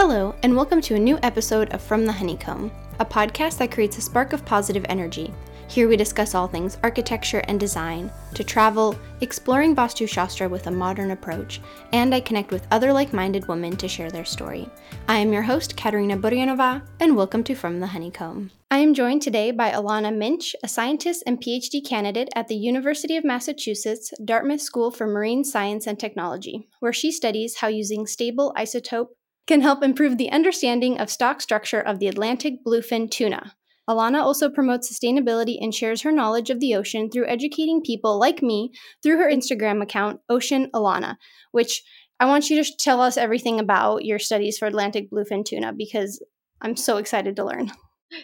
[0.00, 2.70] Hello, and welcome to a new episode of From the Honeycomb,
[3.00, 5.34] a podcast that creates a spark of positive energy.
[5.66, 10.70] Here we discuss all things architecture and design, to travel, exploring Vastu Shastra with a
[10.70, 11.60] modern approach,
[11.92, 14.70] and I connect with other like minded women to share their story.
[15.08, 18.52] I am your host, Katerina Burianova, and welcome to From the Honeycomb.
[18.70, 23.16] I am joined today by Alanna Mnich, a scientist and PhD candidate at the University
[23.16, 28.54] of Massachusetts Dartmouth School for Marine Science and Technology, where she studies how using stable
[28.56, 29.08] isotope
[29.48, 33.54] can help improve the understanding of stock structure of the Atlantic bluefin tuna.
[33.88, 38.42] Alanna also promotes sustainability and shares her knowledge of the ocean through educating people like
[38.42, 38.70] me
[39.02, 41.16] through her Instagram account, Ocean Alanna,
[41.52, 41.82] which
[42.20, 46.22] I want you to tell us everything about your studies for Atlantic bluefin tuna because
[46.60, 47.70] I'm so excited to learn.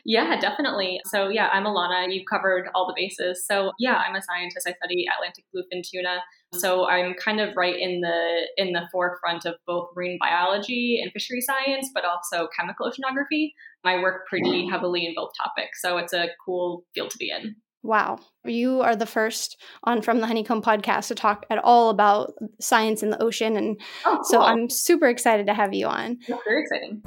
[0.05, 1.01] Yeah, definitely.
[1.07, 2.13] So, yeah, I'm Alanna.
[2.13, 3.47] You've covered all the bases.
[3.47, 4.67] So, yeah, I'm a scientist.
[4.67, 6.23] I study Atlantic bluefin tuna.
[6.61, 11.13] So, I'm kind of right in the in the forefront of both marine biology and
[11.13, 13.53] fishery science, but also chemical oceanography.
[13.85, 17.57] I work pretty heavily in both topics, so it's a cool field to be in.
[17.85, 18.19] Wow.
[18.47, 23.03] You are the first on From the Honeycomb podcast to talk at all about science
[23.03, 23.59] in the ocean.
[23.59, 24.25] And oh, cool.
[24.25, 26.19] so I'm super excited to have you on.
[26.27, 27.03] Yeah, very exciting.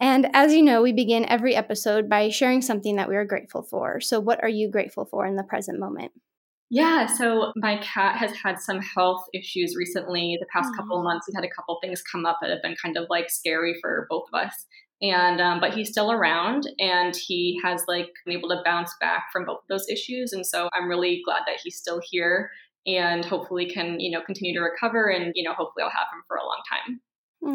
[0.00, 3.62] And as you know, we begin every episode by sharing something that we are grateful
[3.62, 4.00] for.
[4.00, 6.12] So, what are you grateful for in the present moment?
[6.70, 10.36] Yeah, so my cat has had some health issues recently.
[10.40, 12.96] The past couple months, we've had a couple things come up that have been kind
[12.96, 14.66] of like scary for both of us.
[15.02, 19.26] And um, but he's still around, and he has like been able to bounce back
[19.32, 20.32] from both of those issues.
[20.32, 22.50] And so I'm really glad that he's still here,
[22.86, 26.22] and hopefully can you know continue to recover, and you know hopefully I'll have him
[26.26, 27.00] for a long time.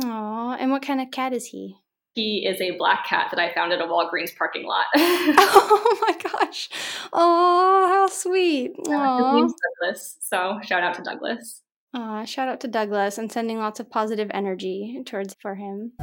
[0.04, 1.78] Aw, and what kind of cat is he?
[2.16, 4.86] He is a black cat that I found at a Walgreens parking lot.
[4.96, 6.70] oh my gosh.
[7.14, 8.72] Oh, how sweet.
[8.88, 10.18] Uh, his name's Douglas.
[10.20, 11.62] So shout out to Douglas.
[11.94, 15.94] Aw, shout out to Douglas and sending lots of positive energy towards for him.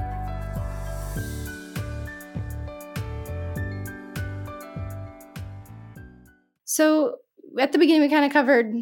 [6.64, 7.16] So
[7.58, 8.72] at the beginning we kind of covered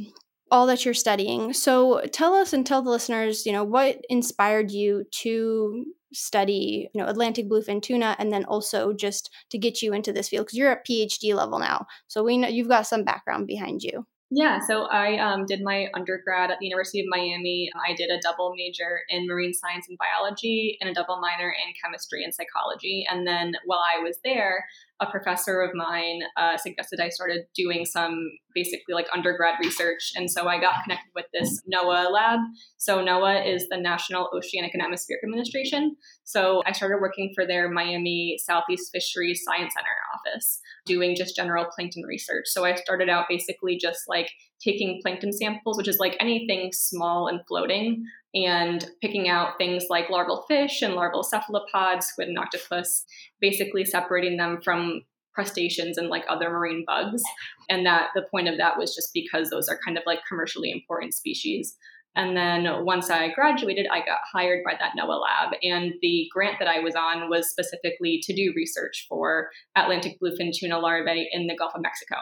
[0.51, 1.53] all that you're studying.
[1.53, 7.01] So tell us and tell the listeners, you know, what inspired you to study, you
[7.01, 10.59] know, Atlantic bluefin tuna and then also just to get you into this field because
[10.59, 11.87] you're at PhD level now.
[12.09, 14.07] So we know you've got some background behind you.
[14.31, 17.71] Yeah, so I um, did my undergrad at the University of Miami.
[17.87, 21.73] I did a double major in marine science and biology and a double minor in
[21.81, 23.07] chemistry and psychology.
[23.09, 24.65] And then while I was there,
[25.01, 28.17] a professor of mine uh, suggested I started doing some
[28.55, 30.13] basically like undergrad research.
[30.15, 32.39] And so I got connected with this NOAA lab.
[32.77, 35.97] So NOAA is the National Oceanic and Atmospheric Administration.
[36.23, 41.67] So I started working for their Miami Southeast Fisheries Science Center office, doing just general
[41.75, 42.45] plankton research.
[42.47, 44.31] So I started out basically just like
[44.65, 48.05] taking plankton samples, which is like anything small and floating,
[48.35, 53.05] and picking out things like larval fish and larval cephalopods, squid and octopus,
[53.41, 55.03] basically separating them from
[55.35, 57.23] crustaceans and like other marine bugs.
[57.69, 60.71] And that the point of that was just because those are kind of like commercially
[60.71, 61.77] important species.
[62.17, 65.55] And then once I graduated, I got hired by that NOAA lab.
[65.65, 70.53] And the grant that I was on was specifically to do research for Atlantic bluefin
[70.57, 72.17] tuna larvae in the Gulf of Mexico.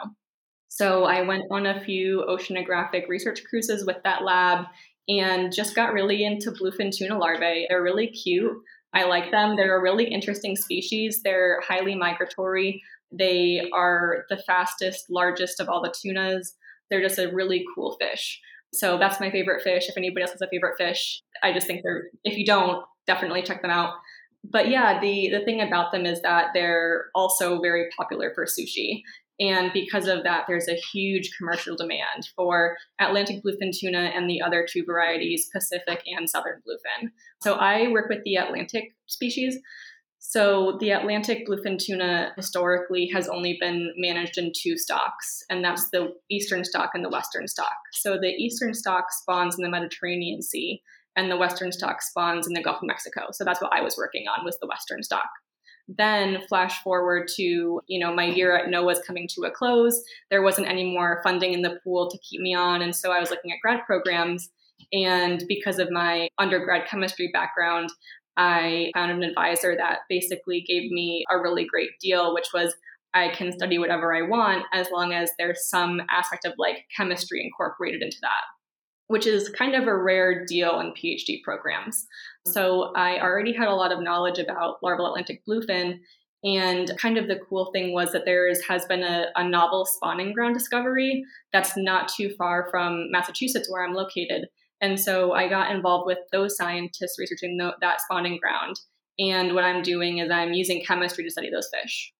[0.75, 4.65] So I went on a few oceanographic research cruises with that lab
[5.07, 7.67] and just got really into bluefin tuna larvae.
[7.69, 8.51] They're really cute.
[8.91, 9.55] I like them.
[9.55, 11.21] They're a really interesting species.
[11.23, 12.81] They're highly migratory.
[13.11, 16.55] They are the fastest, largest of all the tunas.
[16.89, 18.41] They're just a really cool fish.
[18.73, 19.87] So that's my favorite fish.
[19.87, 23.43] If anybody else has a favorite fish, I just think they're, if you don't, definitely
[23.43, 23.93] check them out.
[24.43, 29.03] But yeah, the, the thing about them is that they're also very popular for sushi.
[29.39, 34.41] And because of that, there's a huge commercial demand for Atlantic bluefin tuna and the
[34.41, 37.09] other two varieties, Pacific and Southern bluefin.
[37.41, 39.57] So I work with the Atlantic species.
[40.19, 45.89] So the Atlantic bluefin tuna historically has only been managed in two stocks, and that's
[45.89, 47.75] the eastern stock and the western stock.
[47.91, 50.81] So the eastern stock spawns in the Mediterranean Sea,
[51.15, 53.27] and the western stock spawns in the Gulf of Mexico.
[53.31, 55.29] So that's what I was working on was the western stock.
[55.87, 60.01] Then flash forward to, you know, my year at NOAA was coming to a close.
[60.31, 62.81] There wasn't any more funding in the pool to keep me on.
[62.81, 64.49] And so I was looking at grad programs.
[64.91, 67.89] And because of my undergrad chemistry background,
[68.37, 72.75] I found an advisor that basically gave me a really great deal, which was
[73.13, 77.43] I can study whatever I want as long as there's some aspect of like chemistry
[77.43, 78.41] incorporated into that
[79.07, 82.07] which is kind of a rare deal in PhD programs.
[82.45, 85.99] So I already had a lot of knowledge about larval Atlantic bluefin.
[86.43, 89.85] And kind of the cool thing was that there is, has been a, a novel
[89.85, 91.23] spawning ground discovery
[91.53, 94.47] that's not too far from Massachusetts, where I'm located.
[94.81, 98.75] And so I got involved with those scientists researching the, that spawning ground.
[99.17, 102.11] And what I'm doing is I'm using chemistry to study those fish.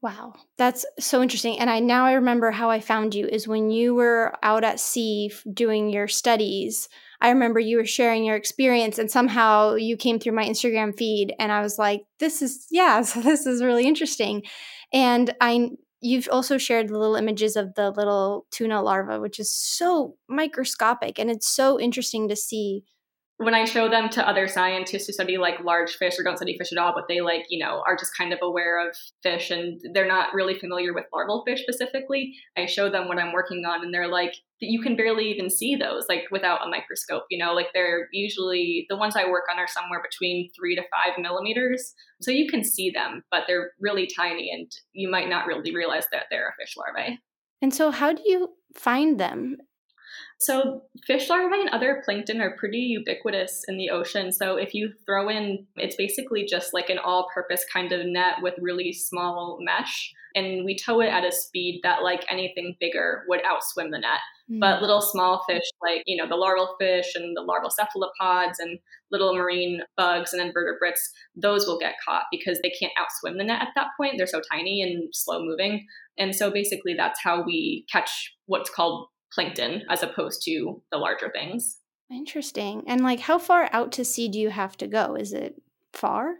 [0.00, 1.58] Wow, that's so interesting.
[1.58, 4.78] And I now I remember how I found you is when you were out at
[4.78, 6.88] sea doing your studies.
[7.20, 11.34] I remember you were sharing your experience, and somehow you came through my Instagram feed,
[11.38, 14.42] and I was like, "This is yeah, so this is really interesting."
[14.92, 15.70] And I
[16.00, 21.18] you've also shared the little images of the little tuna larva, which is so microscopic,
[21.18, 22.82] and it's so interesting to see
[23.38, 26.56] when I show them to other scientists who study like large fish or don't study
[26.56, 29.50] fish at all, but they like, you know, are just kind of aware of fish
[29.50, 33.64] and they're not really familiar with larval fish specifically, I show them what I'm working
[33.64, 37.36] on and they're like, you can barely even see those like without a microscope, you
[37.36, 41.20] know, like they're usually the ones I work on are somewhere between three to five
[41.20, 41.92] millimeters.
[42.22, 46.04] So you can see them, but they're really tiny and you might not really realize
[46.12, 47.18] that they're a fish larvae.
[47.60, 49.56] And so, how do you find them?
[50.38, 54.32] So, fish larvae and other plankton are pretty ubiquitous in the ocean.
[54.32, 58.36] So, if you throw in, it's basically just like an all purpose kind of net
[58.42, 60.12] with really small mesh.
[60.34, 64.18] And we tow it at a speed that, like anything bigger, would outswim the net.
[64.50, 64.60] Mm.
[64.60, 68.78] But little small fish, like, you know, the larval fish and the larval cephalopods and
[69.12, 73.62] little marine bugs and invertebrates, those will get caught because they can't outswim the net
[73.62, 74.14] at that point.
[74.18, 75.86] They're so tiny and slow moving.
[76.18, 81.30] And so basically, that's how we catch what's called plankton as opposed to the larger
[81.30, 81.78] things.
[82.10, 82.84] Interesting.
[82.86, 85.14] And like how far out to sea do you have to go?
[85.14, 85.60] Is it
[85.92, 86.36] far?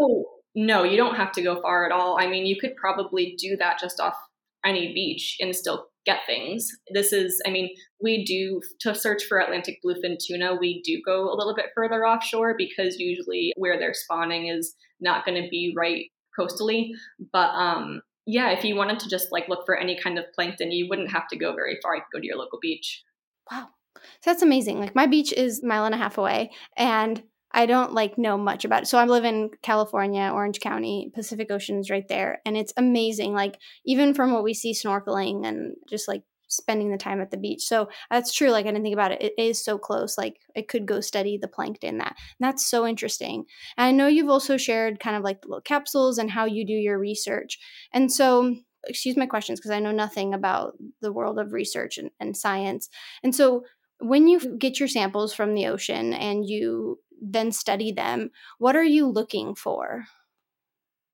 [0.00, 0.24] Oh,
[0.54, 2.18] no, you don't have to go far at all.
[2.18, 4.16] I mean, you could probably do that just off
[4.64, 6.70] any beach and still get things.
[6.92, 7.70] This is, I mean,
[8.02, 12.06] we do to search for Atlantic bluefin tuna, we do go a little bit further
[12.06, 16.06] offshore because usually where they're spawning is not going to be right
[16.38, 16.90] coastally.
[17.32, 20.70] But um, yeah, if you wanted to just like look for any kind of plankton,
[20.70, 21.96] you wouldn't have to go very far.
[21.96, 23.02] You could go to your local beach.
[23.50, 23.68] Wow.
[23.96, 24.80] So that's amazing.
[24.80, 27.22] Like my beach is a mile and a half away and
[27.52, 28.86] I don't like know much about it.
[28.86, 32.42] So I live in California, Orange County, Pacific Ocean's right there.
[32.44, 33.32] And it's amazing.
[33.32, 37.36] Like even from what we see snorkeling and just like spending the time at the
[37.36, 37.62] beach.
[37.62, 38.50] So that's true.
[38.50, 39.22] Like I didn't think about it.
[39.22, 40.18] It is so close.
[40.18, 41.98] Like I could go study the plankton.
[41.98, 43.44] That and that's so interesting.
[43.76, 46.66] And I know you've also shared kind of like the little capsules and how you
[46.66, 47.58] do your research.
[47.92, 48.56] And so
[48.86, 52.88] excuse my questions because I know nothing about the world of research and, and science.
[53.22, 53.64] And so
[54.00, 58.84] when you get your samples from the ocean and you then study them, what are
[58.84, 60.04] you looking for?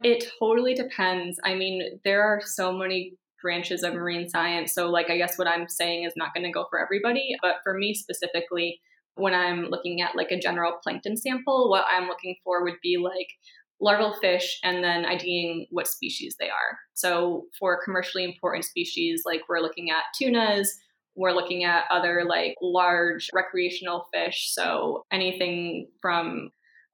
[0.03, 1.41] It totally depends.
[1.45, 3.15] I mean, there are so many
[3.45, 4.75] branches of marine science.
[4.75, 7.37] So, like, I guess what I'm saying is not going to go for everybody.
[7.43, 8.81] But for me specifically,
[9.17, 12.97] when I'm looking at like a general plankton sample, what I'm looking for would be
[12.97, 13.29] like
[13.81, 16.79] larval fish and then IDing what species they are.
[16.95, 20.75] So, for commercially important species, like we're looking at tunas,
[21.15, 24.49] we're looking at other like large recreational fish.
[24.53, 26.49] So, anything from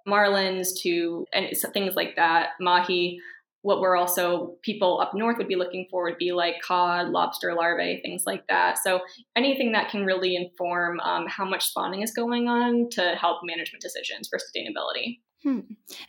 [0.08, 3.20] marlins to and things like that, mahi
[3.62, 7.54] what we're also people up north would be looking for would be like cod, lobster
[7.54, 8.78] larvae, things like that.
[8.78, 9.00] So
[9.36, 13.82] anything that can really inform um, how much spawning is going on to help management
[13.82, 15.18] decisions for sustainability.
[15.42, 15.60] Hmm.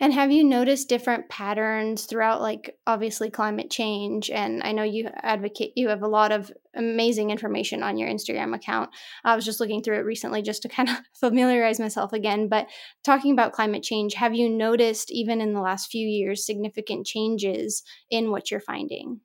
[0.02, 4.30] And have you noticed different patterns throughout, like obviously climate change?
[4.30, 8.54] And I know you advocate, you have a lot of amazing information on your Instagram
[8.54, 8.90] account.
[9.24, 12.50] I was just looking through it recently just to kind of familiarize myself again.
[12.50, 12.68] But
[13.06, 17.84] talking about climate change, have you noticed, even in the last few years, significant changes
[18.10, 19.22] in what you're finding?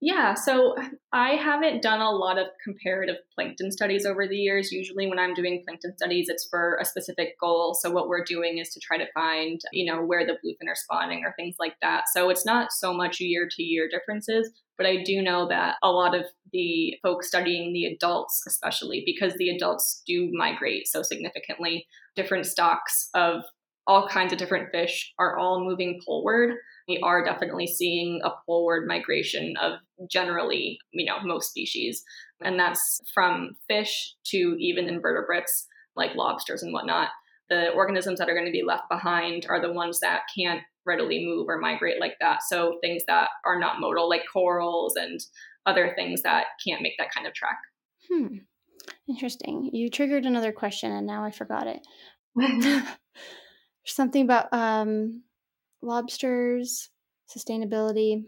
[0.00, 0.76] Yeah, so
[1.12, 4.70] I haven't done a lot of comparative plankton studies over the years.
[4.70, 7.74] Usually, when I'm doing plankton studies, it's for a specific goal.
[7.80, 10.74] So, what we're doing is to try to find, you know, where the bluefin are
[10.74, 12.04] spawning or things like that.
[12.12, 15.90] So, it's not so much year to year differences, but I do know that a
[15.90, 21.86] lot of the folks studying the adults, especially because the adults do migrate so significantly,
[22.14, 23.42] different stocks of
[23.86, 26.56] all kinds of different fish are all moving poleward
[26.88, 29.78] we are definitely seeing a forward migration of
[30.10, 32.02] generally, you know, most species.
[32.42, 37.08] And that's from fish to even invertebrates like lobsters and whatnot.
[37.48, 41.24] The organisms that are going to be left behind are the ones that can't readily
[41.24, 42.42] move or migrate like that.
[42.42, 45.20] So things that are not motile, like corals and
[45.66, 47.58] other things that can't make that kind of track.
[48.10, 48.38] Hmm.
[49.08, 49.70] Interesting.
[49.72, 51.86] You triggered another question and now I forgot it.
[53.86, 55.22] Something about um
[55.84, 56.90] lobsters,
[57.34, 58.24] sustainability.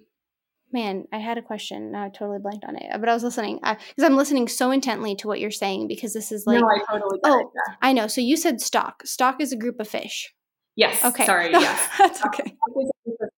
[0.72, 1.94] Man, I had a question.
[1.94, 5.14] I totally blanked on it, but I was listening uh, because I'm listening so intently
[5.16, 6.60] to what you're saying because this is like.
[6.60, 7.20] No, I totally.
[7.25, 7.75] oh, it, yeah.
[7.80, 8.08] I know.
[8.08, 9.06] So you said stock.
[9.06, 10.34] Stock is a group of fish.
[10.76, 11.02] Yes.
[11.04, 11.25] Okay.
[11.25, 11.50] Sorry.
[11.52, 11.88] Yes.
[11.98, 12.54] That's okay.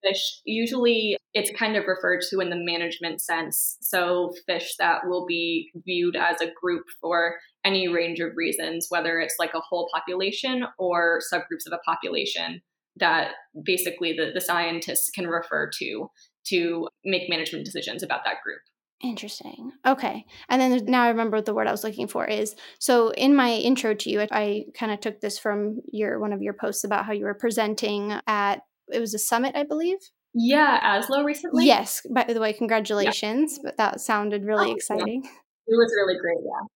[0.02, 3.78] fish, usually it's kind of referred to in the management sense.
[3.80, 9.20] So, fish that will be viewed as a group for any range of reasons, whether
[9.20, 12.62] it's like a whole population or subgroups of a population
[13.00, 13.32] that
[13.64, 16.10] basically the, the scientists can refer to
[16.48, 18.60] to make management decisions about that group.
[19.02, 19.70] Interesting.
[19.86, 20.24] Okay.
[20.48, 22.56] And then now I remember what the word I was looking for is.
[22.80, 26.32] So in my intro to you, I, I kind of took this from your one
[26.32, 29.98] of your posts about how you were presenting at it was a summit, I believe.
[30.34, 31.66] Yeah, ASLO recently.
[31.66, 32.02] Yes.
[32.10, 33.56] By the way, congratulations.
[33.56, 33.62] Yeah.
[33.64, 35.22] But that sounded really oh, exciting.
[35.24, 35.30] Yeah.
[35.30, 36.38] It was really great.
[36.42, 36.66] Yeah.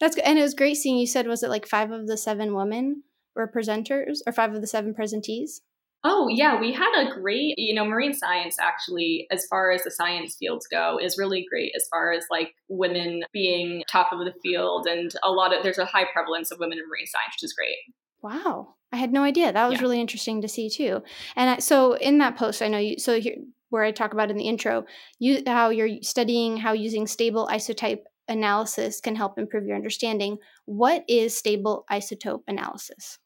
[0.00, 0.24] That's good.
[0.24, 3.02] And it was great seeing you said was it like five of the seven women
[3.36, 5.60] were presenters or five of the seven presentees?
[6.04, 9.90] Oh, yeah, we had a great, you know, marine science actually, as far as the
[9.90, 14.34] science fields go, is really great as far as like women being top of the
[14.40, 14.86] field.
[14.86, 17.54] And a lot of, there's a high prevalence of women in marine science, which is
[17.54, 17.76] great.
[18.22, 18.74] Wow.
[18.92, 19.52] I had no idea.
[19.52, 19.82] That was yeah.
[19.82, 21.02] really interesting to see too.
[21.34, 23.36] And I, so in that post, I know you, so here,
[23.70, 24.84] where I talk about in the intro,
[25.18, 30.38] you how you're studying how using stable isotope analysis can help improve your understanding.
[30.66, 33.18] What is stable isotope analysis?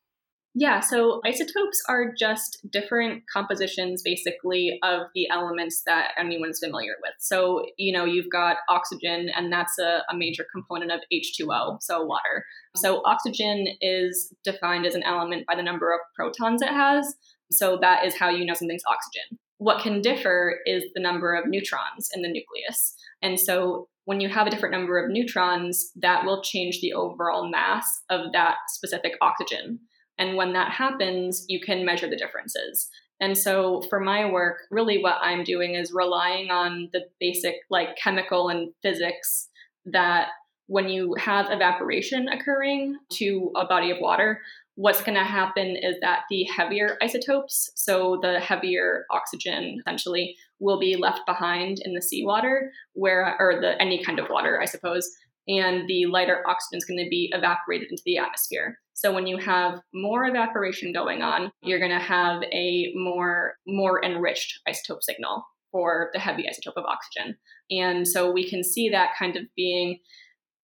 [0.55, 7.13] Yeah, so isotopes are just different compositions basically of the elements that anyone's familiar with.
[7.21, 12.03] So, you know, you've got oxygen, and that's a, a, major component of H2O, so
[12.03, 12.45] water.
[12.75, 17.15] So, oxygen is defined as an element by the number of protons it has.
[17.53, 19.39] So, that is how you know something's oxygen.
[19.59, 22.97] What can differ is the number of neutrons in the nucleus.
[23.23, 27.49] And so, when you have a different number of neutrons, that will change the overall
[27.49, 29.79] mass of that specific oxygen.
[30.21, 32.89] And when that happens, you can measure the differences.
[33.21, 37.97] And so for my work, really what I'm doing is relying on the basic like
[37.97, 39.49] chemical and physics
[39.87, 40.29] that
[40.67, 44.41] when you have evaporation occurring to a body of water,
[44.77, 50.79] what's going to happen is that the heavier isotopes, so the heavier oxygen essentially, will
[50.79, 55.11] be left behind in the seawater, where or the any kind of water, I suppose,
[55.49, 58.79] and the lighter oxygen is going to be evaporated into the atmosphere.
[59.01, 64.05] So when you have more evaporation going on, you're going to have a more more
[64.05, 65.43] enriched isotope signal
[65.73, 67.37] for the heavy isotope of oxygen.
[67.71, 70.01] And so we can see that kind of being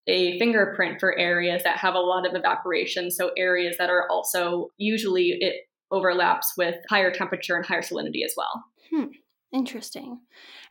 [0.08, 3.12] a fingerprint for areas that have a lot of evaporation.
[3.12, 5.54] So areas that are also usually it
[5.92, 8.64] overlaps with higher temperature and higher salinity as well.
[8.90, 9.12] Hmm.
[9.52, 10.18] Interesting.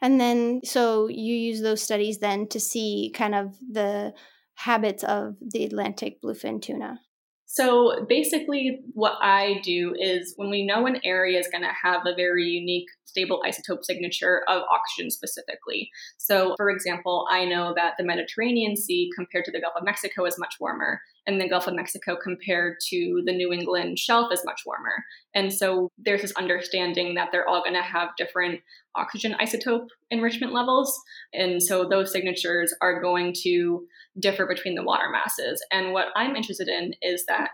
[0.01, 4.13] And then, so you use those studies then to see kind of the
[4.55, 7.00] habits of the Atlantic bluefin tuna.
[7.54, 12.02] So basically, what I do is when we know an area is going to have
[12.04, 15.92] a very unique stable isotope signature of oxygen specifically.
[16.18, 20.26] So, for example, I know that the Mediterranean Sea compared to the Gulf of Mexico
[20.26, 24.44] is much warmer, and the Gulf of Mexico compared to the New England shelf is
[24.46, 25.03] much warmer.
[25.34, 28.62] And so there's this understanding that they're all going to have different
[28.96, 30.94] oxygen isotope enrichment levels.
[31.34, 33.86] And so those signatures are going to
[34.20, 35.63] differ between the water masses.
[35.72, 37.51] And what I'm interested in is that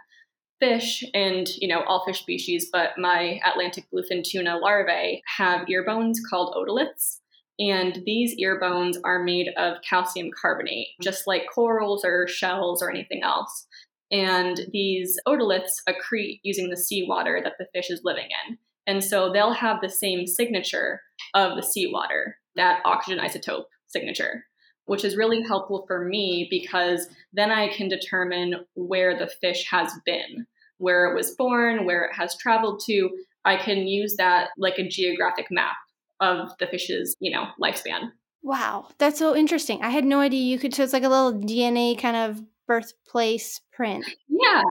[0.59, 5.85] fish and you know all fish species but my atlantic bluefin tuna larvae have ear
[5.85, 7.19] bones called otoliths
[7.59, 12.89] and these ear bones are made of calcium carbonate just like corals or shells or
[12.89, 13.67] anything else
[14.11, 19.31] and these otoliths accrete using the seawater that the fish is living in and so
[19.31, 21.01] they'll have the same signature
[21.33, 24.43] of the seawater that oxygen isotope signature
[24.89, 29.93] which is really helpful for me because then I can determine where the fish has
[30.03, 30.47] been,
[30.79, 33.11] where it was born, where it has traveled to.
[33.45, 35.75] I can use that like a geographic map
[36.19, 38.11] of the fish's, you know, lifespan.
[38.41, 39.81] Wow, that's so interesting.
[39.81, 40.73] I had no idea you could.
[40.73, 44.05] So it's like a little DNA kind of birthplace print.
[44.27, 44.61] Yeah,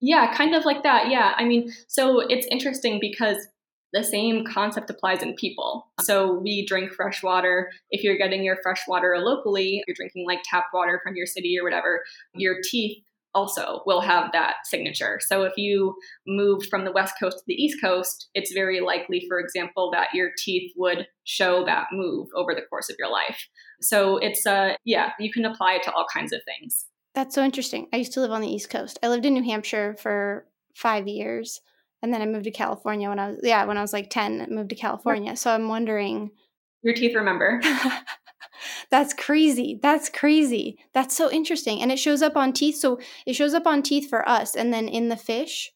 [0.00, 1.08] yeah, kind of like that.
[1.08, 3.36] Yeah, I mean, so it's interesting because
[3.92, 5.86] the same concept applies in people.
[6.02, 7.70] So we drink fresh water.
[7.90, 11.56] If you're getting your fresh water locally, you're drinking like tap water from your city
[11.58, 12.02] or whatever,
[12.34, 12.98] your teeth
[13.36, 15.20] also will have that signature.
[15.24, 15.94] So if you
[16.26, 20.08] moved from the West Coast to the East Coast, it's very likely, for example, that
[20.14, 23.46] your teeth would show that move over the course of your life.
[23.80, 26.86] So it's, uh, yeah, you can apply it to all kinds of things.
[27.14, 27.88] That's so interesting.
[27.92, 28.98] I used to live on the East Coast.
[29.02, 31.60] I lived in New Hampshire for five years
[32.02, 34.40] and then I moved to California when I was yeah when I was like ten.
[34.40, 36.30] I moved to California, so I'm wondering.
[36.82, 37.60] Your teeth remember.
[38.90, 39.78] That's crazy.
[39.82, 40.78] That's crazy.
[40.92, 42.76] That's so interesting, and it shows up on teeth.
[42.76, 45.72] So it shows up on teeth for us, and then in the fish.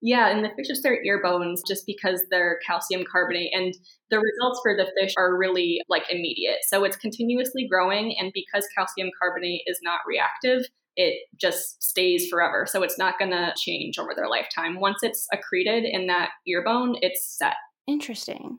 [0.00, 3.50] Yeah, in the fish, it's their ear bones just because they're calcium carbonate.
[3.52, 3.74] And
[4.10, 6.58] the results for the fish are really like immediate.
[6.68, 8.14] So it's continuously growing.
[8.18, 12.64] And because calcium carbonate is not reactive, it just stays forever.
[12.68, 14.78] So it's not going to change over their lifetime.
[14.78, 17.54] Once it's accreted in that ear bone, it's set.
[17.88, 18.58] Interesting.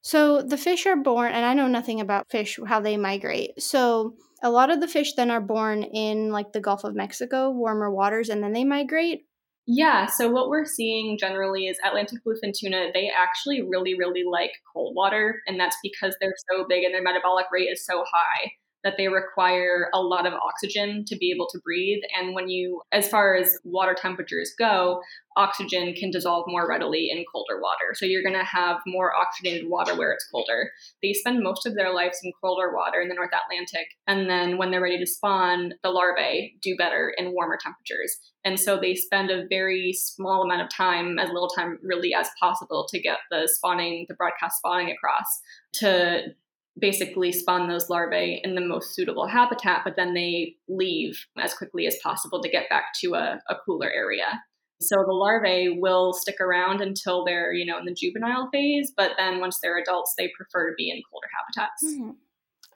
[0.00, 3.60] So the fish are born, and I know nothing about fish, how they migrate.
[3.60, 7.50] So a lot of the fish then are born in like the Gulf of Mexico,
[7.50, 9.22] warmer waters, and then they migrate.
[9.66, 14.52] Yeah, so what we're seeing generally is Atlantic bluefin tuna, they actually really, really like
[14.72, 18.52] cold water, and that's because they're so big and their metabolic rate is so high
[18.88, 22.00] that they require a lot of oxygen to be able to breathe.
[22.18, 25.02] And when you, as far as water temperatures go,
[25.36, 27.92] oxygen can dissolve more readily in colder water.
[27.92, 30.70] So you're going to have more oxygenated water where it's colder.
[31.02, 33.88] They spend most of their lives in colder water in the North Atlantic.
[34.06, 38.16] And then when they're ready to spawn, the larvae do better in warmer temperatures.
[38.42, 42.28] And so they spend a very small amount of time, as little time really as
[42.40, 45.42] possible, to get the spawning, the broadcast spawning across
[45.74, 46.34] to
[46.78, 51.86] basically spawn those larvae in the most suitable habitat, but then they leave as quickly
[51.86, 54.42] as possible to get back to a, a cooler area.
[54.80, 59.12] So the larvae will stick around until they're, you know, in the juvenile phase, but
[59.18, 61.84] then once they're adults, they prefer to be in colder habitats.
[61.84, 62.10] Mm-hmm.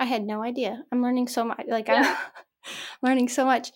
[0.00, 0.82] I had no idea.
[0.90, 1.64] I'm learning so much.
[1.68, 2.16] Like yeah.
[2.18, 3.71] I'm learning so much.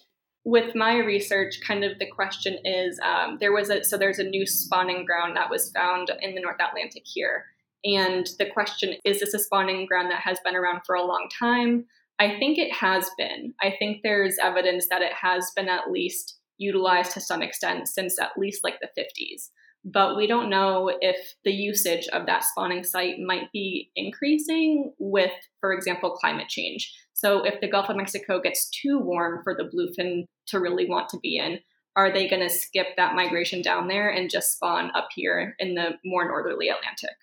[0.44, 4.24] With my research, kind of the question is, um, there was a so there's a
[4.24, 7.44] new spawning ground that was found in the North Atlantic here,
[7.84, 11.28] and the question is this a spawning ground that has been around for a long
[11.38, 11.84] time?
[12.18, 13.54] I think it has been.
[13.60, 18.18] I think there's evidence that it has been at least utilized to some extent since
[18.20, 19.50] at least like the 50s.
[19.84, 25.30] But we don't know if the usage of that spawning site might be increasing with,
[25.60, 26.92] for example, climate change.
[27.12, 31.08] So, if the Gulf of Mexico gets too warm for the bluefin to really want
[31.10, 31.60] to be in,
[31.94, 35.74] are they going to skip that migration down there and just spawn up here in
[35.74, 37.16] the more northerly Atlantic?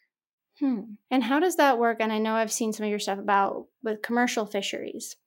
[0.64, 0.94] Hmm.
[1.12, 1.98] And how does that work?
[2.00, 5.18] And I know I've seen some of your stuff about with commercial fisheries.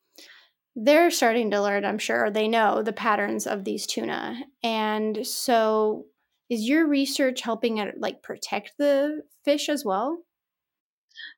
[0.75, 4.41] They're starting to learn, I'm sure, they know the patterns of these tuna.
[4.63, 6.07] And so
[6.49, 10.23] is your research helping it like protect the fish as well?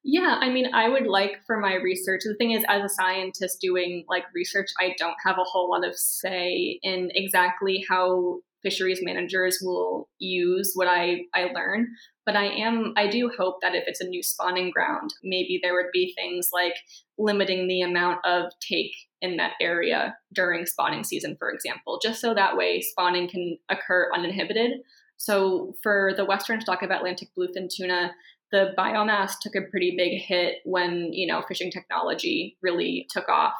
[0.04, 2.20] Yeah, I mean, I would like for my research.
[2.24, 5.84] The thing is, as a scientist doing like research, I don't have a whole lot
[5.84, 11.88] of say in exactly how fisheries managers will use what I, I learn.
[12.28, 15.72] But I am I do hope that if it's a new spawning ground, maybe there
[15.72, 16.74] would be things like
[17.16, 22.34] limiting the amount of take in that area during spawning season, for example, just so
[22.34, 24.72] that way spawning can occur uninhibited.
[25.16, 28.10] So for the western stock of Atlantic bluefin tuna,
[28.52, 33.54] the biomass took a pretty big hit when, you know, fishing technology really took off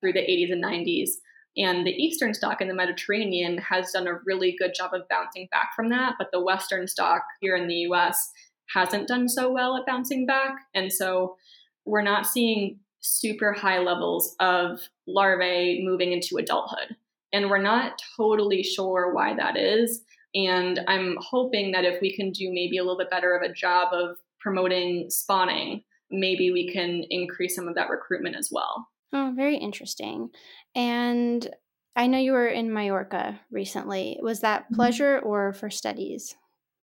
[0.00, 1.10] through the 80s and 90s.
[1.56, 5.48] And the eastern stock in the Mediterranean has done a really good job of bouncing
[5.50, 6.14] back from that.
[6.18, 8.30] But the western stock here in the US
[8.74, 10.56] hasn't done so well at bouncing back.
[10.74, 11.36] And so
[11.84, 16.96] we're not seeing super high levels of larvae moving into adulthood.
[17.32, 20.02] And we're not totally sure why that is.
[20.34, 23.52] And I'm hoping that if we can do maybe a little bit better of a
[23.52, 28.88] job of promoting spawning, maybe we can increase some of that recruitment as well.
[29.12, 30.30] Oh, very interesting.
[30.74, 31.48] And
[31.94, 34.18] I know you were in Mallorca recently.
[34.22, 34.74] Was that mm-hmm.
[34.74, 36.34] pleasure or for studies?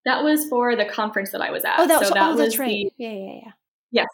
[0.06, 1.80] That was for the conference that I was at.
[1.80, 2.70] Oh, that, so, that oh, was that's right.
[2.70, 3.52] The, yeah, yeah, yeah.
[3.92, 4.08] Yes.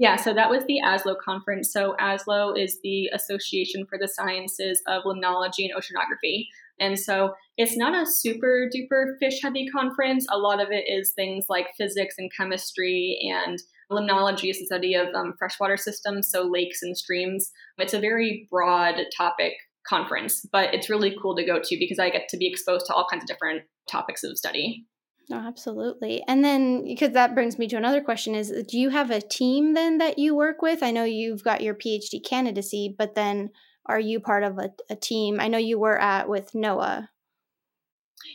[0.00, 1.72] Yeah, so that was the ASLO conference.
[1.72, 6.46] So ASLO is the Association for the Sciences of Limnology and Oceanography.
[6.78, 10.24] And so it's not a super duper fish heavy conference.
[10.30, 13.58] A lot of it is things like physics and chemistry and
[13.90, 17.50] Limnology is the study of um, freshwater systems, so lakes and streams.
[17.78, 19.54] It's a very broad topic
[19.86, 22.94] conference, but it's really cool to go to because I get to be exposed to
[22.94, 24.84] all kinds of different topics of study.
[25.30, 26.22] Oh, absolutely.
[26.26, 29.74] And then, because that brings me to another question is do you have a team
[29.74, 30.82] then that you work with?
[30.82, 33.50] I know you've got your PhD candidacy, but then
[33.86, 35.38] are you part of a, a team?
[35.40, 37.08] I know you were at with NOAA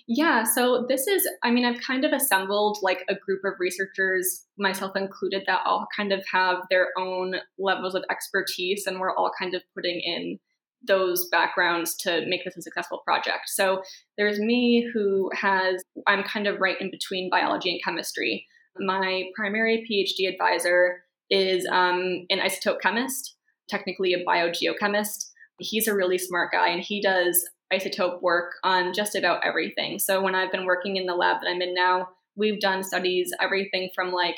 [0.07, 4.45] yeah, so this is, I mean, I've kind of assembled like a group of researchers,
[4.57, 9.31] myself included, that all kind of have their own levels of expertise, and we're all
[9.37, 10.39] kind of putting in
[10.85, 13.47] those backgrounds to make this a successful project.
[13.47, 13.81] So
[14.17, 18.45] there's me who has, I'm kind of right in between biology and chemistry.
[18.77, 23.35] My primary PhD advisor is um, an isotope chemist,
[23.69, 25.29] technically a biogeochemist.
[25.59, 29.99] He's a really smart guy and he does isotope work on just about everything.
[29.99, 33.31] So when I've been working in the lab that I'm in now, we've done studies
[33.41, 34.35] everything from like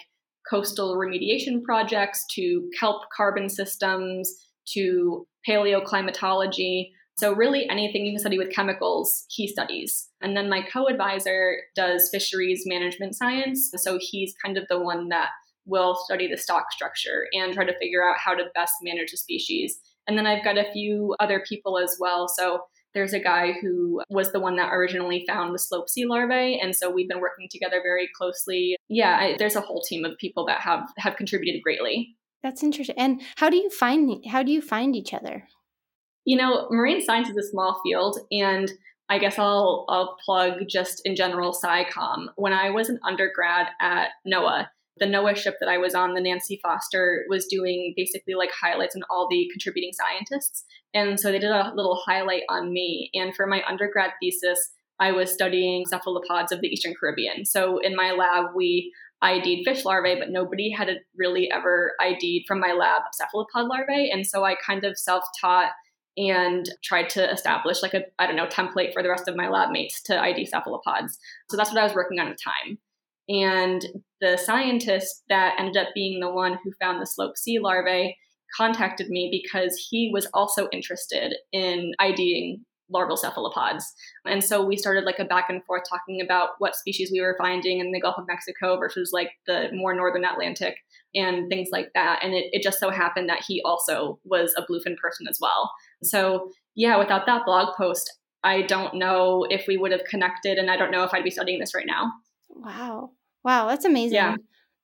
[0.49, 4.33] coastal remediation projects to kelp carbon systems
[4.73, 6.89] to paleoclimatology.
[7.17, 10.09] So really anything you can study with chemicals, he studies.
[10.21, 13.71] And then my co-advisor does fisheries management science.
[13.77, 15.29] So he's kind of the one that
[15.65, 19.17] will study the stock structure and try to figure out how to best manage a
[19.17, 19.79] species.
[20.07, 22.27] And then I've got a few other people as well.
[22.27, 22.61] So
[22.95, 26.59] there's a guy who was the one that originally found the slope sea larvae.
[26.59, 28.77] And so we've been working together very closely.
[28.89, 32.15] Yeah, I, there's a whole team of people that have, have contributed greatly.
[32.41, 32.95] That's interesting.
[32.97, 35.47] And how do you find how do you find each other?
[36.25, 38.71] You know, marine science is a small field and
[39.09, 42.27] I guess I'll I'll plug just in general SciComm.
[42.35, 46.21] When I was an undergrad at NOAA, the NOAA ship that I was on, the
[46.21, 50.63] Nancy Foster, was doing basically like highlights on all the contributing scientists.
[50.93, 53.09] And so they did a little highlight on me.
[53.13, 57.45] And for my undergrad thesis, I was studying cephalopods of the Eastern Caribbean.
[57.45, 62.59] So in my lab, we ID'd fish larvae, but nobody had really ever ID'd from
[62.59, 64.09] my lab cephalopod larvae.
[64.11, 65.71] And so I kind of self taught
[66.17, 69.49] and tried to establish like a, I don't know, template for the rest of my
[69.49, 71.17] lab mates to ID cephalopods.
[71.49, 72.77] So that's what I was working on at the time.
[73.27, 73.85] And
[74.25, 78.17] the scientist that ended up being the one who found the slope sea larvae
[78.57, 83.93] contacted me because he was also interested in IDing larval cephalopods.
[84.25, 87.35] And so we started like a back and forth talking about what species we were
[87.37, 90.75] finding in the Gulf of Mexico versus like the more northern Atlantic
[91.13, 92.19] and things like that.
[92.23, 95.71] And it, it just so happened that he also was a bluefin person as well.
[96.03, 98.11] So yeah, without that blog post,
[98.43, 101.31] I don't know if we would have connected and I don't know if I'd be
[101.31, 102.11] studying this right now.
[102.49, 103.11] Wow.
[103.45, 104.15] Wow, that's amazing.
[104.15, 104.35] Yeah.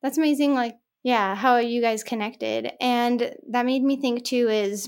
[0.03, 0.53] That's amazing.
[0.53, 2.71] Like, yeah, how you guys connected.
[2.79, 4.87] And that made me think too is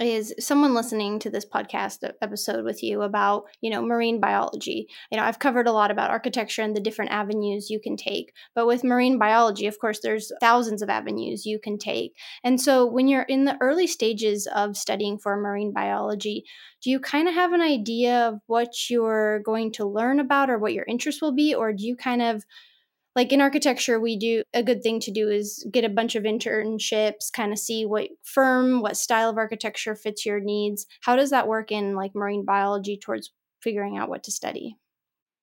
[0.00, 5.18] is someone listening to this podcast episode with you about you know marine biology you
[5.18, 8.64] know i've covered a lot about architecture and the different avenues you can take but
[8.64, 12.12] with marine biology of course there's thousands of avenues you can take
[12.44, 16.44] and so when you're in the early stages of studying for marine biology
[16.80, 20.58] do you kind of have an idea of what you're going to learn about or
[20.58, 22.44] what your interest will be or do you kind of
[23.18, 26.22] like in architecture we do a good thing to do is get a bunch of
[26.22, 31.30] internships kind of see what firm what style of architecture fits your needs how does
[31.30, 34.76] that work in like marine biology towards figuring out what to study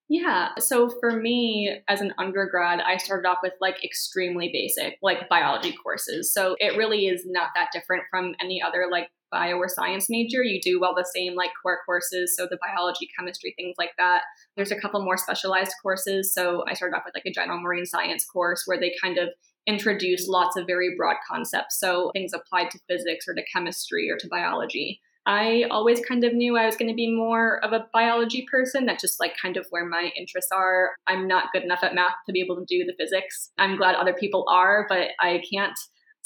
[0.08, 0.50] yeah.
[0.60, 5.74] So for me, as an undergrad, I started off with like extremely basic, like biology
[5.82, 6.32] courses.
[6.32, 10.44] So it really is not that different from any other like bio or science major.
[10.44, 12.36] You do all the same like core courses.
[12.36, 14.22] So the biology, chemistry, things like that.
[14.56, 16.34] There's a couple more specialized courses.
[16.34, 19.30] So I started off with like a general marine science course where they kind of
[19.68, 21.80] introduce lots of very broad concepts.
[21.80, 25.02] So things applied to physics or to chemistry or to biology.
[25.28, 28.86] I always kind of knew I was going to be more of a biology person.
[28.86, 30.92] That's just like kind of where my interests are.
[31.08, 33.52] I'm not good enough at math to be able to do the physics.
[33.58, 35.78] I'm glad other people are, but I can't.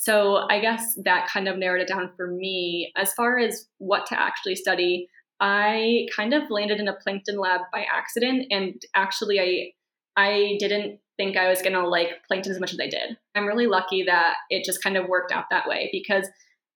[0.02, 2.94] So I guess that kind of narrowed it down for me.
[2.96, 5.10] As far as what to actually study,
[5.42, 8.46] I kind of landed in a plankton lab by accident.
[8.50, 9.74] And actually, I
[10.16, 13.18] I didn't think I was going to like plankton as much as I did.
[13.36, 16.26] I'm really lucky that it just kind of worked out that way because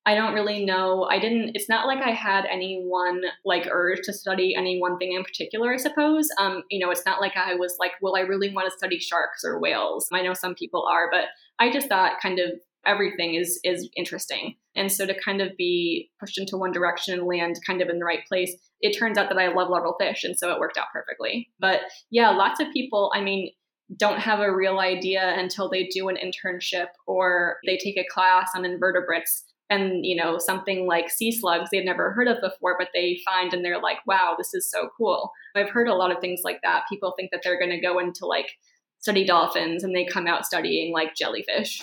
[0.06, 1.06] I don't really know.
[1.10, 4.98] I didn't, it's not like I had any one like urge to study any one
[4.98, 6.28] thing in particular, I suppose.
[6.38, 9.00] Um, you know, it's not like I was like, well, I really want to study
[9.00, 10.10] sharks or whales.
[10.12, 11.26] I know some people are, but
[11.58, 12.52] I just thought kind of
[12.86, 14.56] everything is is interesting.
[14.76, 18.00] And so to kind of be pushed into one direction and land kind of in
[18.00, 20.24] the right place, it turns out that I love larval fish.
[20.24, 21.50] And so it worked out perfectly.
[21.60, 23.52] But yeah, lots of people, I mean,
[23.98, 28.52] don't have a real idea until they do an internship or they take a class
[28.56, 32.90] on invertebrates and you know something like sea slugs they've never heard of before but
[32.94, 36.20] they find and they're like wow this is so cool i've heard a lot of
[36.20, 38.52] things like that people think that they're going to go into like
[39.00, 41.82] study dolphins and they come out studying like jellyfish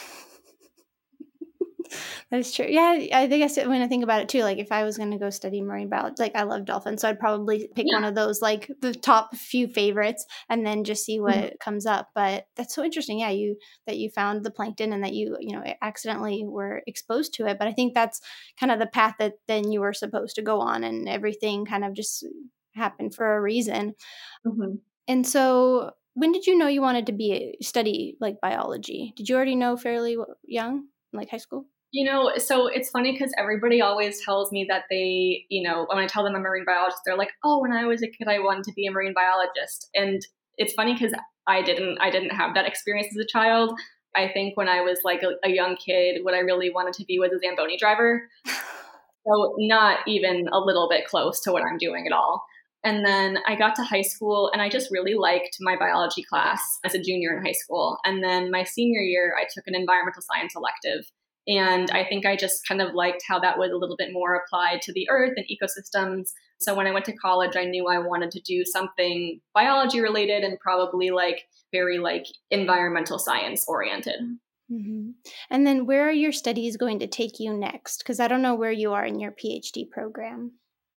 [2.30, 2.66] That's true.
[2.68, 5.18] Yeah, I guess when I think about it too, like if I was going to
[5.18, 7.96] go study marine biology, like I love dolphins, so I'd probably pick yeah.
[7.96, 11.54] one of those, like the top few favorites, and then just see what mm-hmm.
[11.60, 12.08] comes up.
[12.14, 13.20] But that's so interesting.
[13.20, 17.34] Yeah, you that you found the plankton and that you you know accidentally were exposed
[17.34, 17.58] to it.
[17.58, 18.20] But I think that's
[18.58, 21.84] kind of the path that then you were supposed to go on, and everything kind
[21.84, 22.24] of just
[22.74, 23.94] happened for a reason.
[24.46, 24.76] Mm-hmm.
[25.08, 29.12] And so, when did you know you wanted to be study like biology?
[29.16, 31.66] Did you already know fairly young, like high school?
[31.92, 35.98] You know, so it's funny because everybody always tells me that they, you know, when
[35.98, 38.28] I tell them I'm a marine biologist, they're like, "Oh, when I was a kid,
[38.28, 40.24] I wanted to be a marine biologist." And
[40.56, 41.12] it's funny because
[41.48, 43.72] I didn't, I didn't have that experience as a child.
[44.16, 47.04] I think when I was like a, a young kid, what I really wanted to
[47.04, 48.28] be was a Zamboni driver.
[48.46, 52.44] so not even a little bit close to what I'm doing at all.
[52.82, 56.78] And then I got to high school and I just really liked my biology class
[56.84, 57.98] as a junior in high school.
[58.04, 61.10] And then my senior year, I took an environmental science elective.
[61.50, 64.36] And I think I just kind of liked how that was a little bit more
[64.36, 66.28] applied to the earth and ecosystems.
[66.60, 70.44] So when I went to college, I knew I wanted to do something biology related
[70.44, 74.20] and probably like very like environmental science oriented.
[74.70, 75.10] Mm-hmm.
[75.50, 77.98] And then where are your studies going to take you next?
[77.98, 80.52] Because I don't know where you are in your PhD program.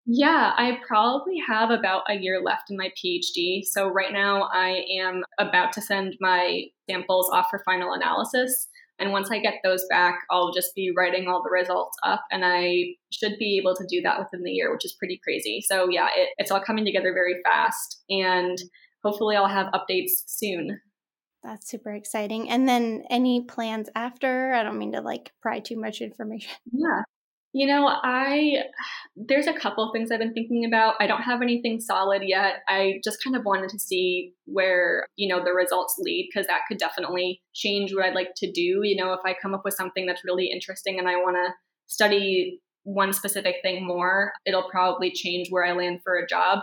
[0.05, 3.63] Yeah, I probably have about a year left in my PhD.
[3.63, 8.67] So right now I am about to send my samples off for final analysis.
[8.99, 12.43] And once I get those back, I'll just be writing all the results up and
[12.45, 15.61] I should be able to do that within the year, which is pretty crazy.
[15.65, 18.57] So yeah, it, it's all coming together very fast and
[19.03, 20.79] hopefully I'll have updates soon.
[21.43, 22.49] That's super exciting.
[22.49, 24.53] And then any plans after?
[24.53, 26.51] I don't mean to like pry too much information.
[26.71, 27.01] Yeah.
[27.53, 28.63] You know, I
[29.15, 30.95] there's a couple things I've been thinking about.
[30.99, 32.63] I don't have anything solid yet.
[32.67, 36.61] I just kind of wanted to see where, you know, the results lead because that
[36.67, 38.81] could definitely change what I'd like to do.
[38.83, 41.53] You know, if I come up with something that's really interesting and I want to
[41.85, 46.59] study one specific thing more, it'll probably change where I land for a job.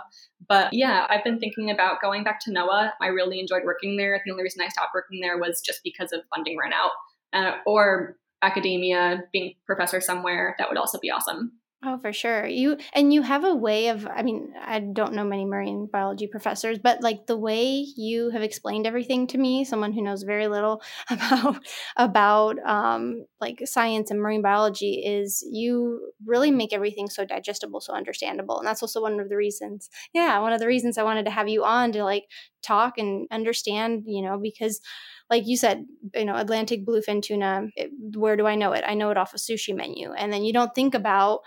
[0.48, 2.90] But yeah, I've been thinking about going back to NOAA.
[3.00, 4.20] I really enjoyed working there.
[4.24, 6.90] The only reason I stopped working there was just because of funding ran out.
[7.32, 11.52] Uh, or academia, being professor somewhere, that would also be awesome.
[11.82, 12.46] Oh, for sure.
[12.46, 16.26] You and you have a way of I mean, I don't know many marine biology
[16.26, 20.46] professors, but like the way you have explained everything to me, someone who knows very
[20.46, 21.64] little about
[21.96, 27.94] about um like science and marine biology is you really make everything so digestible, so
[27.94, 28.58] understandable.
[28.58, 29.88] And that's also one of the reasons.
[30.12, 32.24] Yeah, one of the reasons I wanted to have you on to like
[32.62, 34.82] talk and understand, you know, because
[35.30, 38.84] like you said, you know, Atlantic bluefin tuna, it, where do I know it?
[38.86, 40.12] I know it off a sushi menu.
[40.12, 41.40] And then you don't think about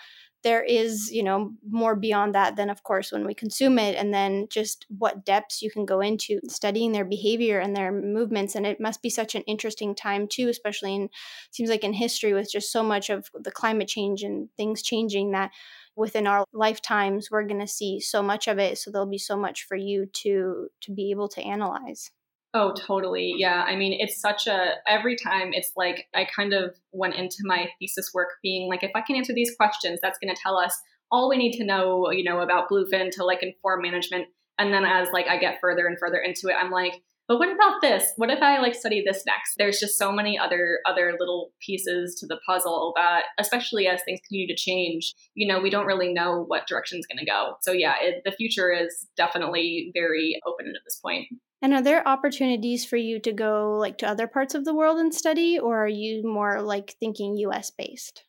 [0.43, 4.13] there is you know more beyond that than of course when we consume it and
[4.13, 8.65] then just what depths you can go into studying their behavior and their movements and
[8.65, 11.09] it must be such an interesting time too especially in
[11.51, 15.31] seems like in history with just so much of the climate change and things changing
[15.31, 15.51] that
[15.95, 19.37] within our lifetimes we're going to see so much of it so there'll be so
[19.37, 22.11] much for you to to be able to analyze
[22.55, 23.33] Oh, totally.
[23.35, 23.63] Yeah.
[23.67, 27.67] I mean, it's such a, every time it's like I kind of went into my
[27.79, 30.79] thesis work being like, if I can answer these questions, that's going to tell us
[31.11, 34.27] all we need to know, you know, about bluefin to like inform management.
[34.59, 37.01] And then as like I get further and further into it, I'm like,
[37.33, 38.13] but what about this?
[38.17, 39.55] What if I like study this next?
[39.57, 44.19] There's just so many other other little pieces to the puzzle that, especially as things
[44.19, 47.55] continue to change, you know, we don't really know what direction is going to go.
[47.61, 51.25] So yeah, it, the future is definitely very open at this point.
[51.63, 54.99] And are there opportunities for you to go like to other parts of the world
[54.99, 58.25] and study, or are you more like thinking US based?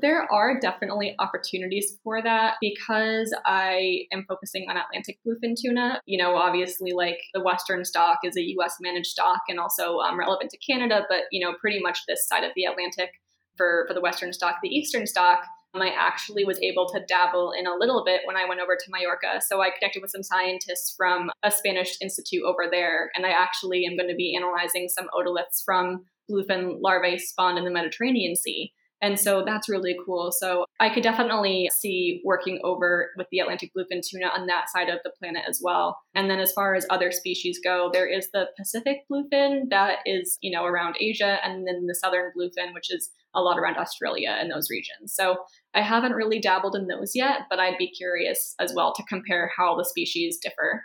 [0.00, 6.00] There are definitely opportunities for that because I am focusing on Atlantic bluefin tuna.
[6.06, 10.18] You know, obviously, like the Western stock is a US managed stock and also um,
[10.18, 13.10] relevant to Canada, but, you know, pretty much this side of the Atlantic
[13.56, 14.56] for, for the Western stock.
[14.62, 18.48] The Eastern stock I actually was able to dabble in a little bit when I
[18.48, 19.40] went over to Mallorca.
[19.46, 23.84] So I connected with some scientists from a Spanish institute over there, and I actually
[23.84, 28.72] am going to be analyzing some otoliths from bluefin larvae spawned in the Mediterranean Sea.
[29.00, 30.32] And so that's really cool.
[30.32, 34.88] So I could definitely see working over with the Atlantic bluefin tuna on that side
[34.88, 35.98] of the planet as well.
[36.14, 40.38] And then as far as other species go, there is the Pacific bluefin that is,
[40.40, 44.36] you know, around Asia, and then the southern bluefin, which is a lot around Australia
[44.38, 45.14] and those regions.
[45.14, 45.36] So
[45.74, 49.52] I haven't really dabbled in those yet, but I'd be curious as well to compare
[49.56, 50.84] how the species differ.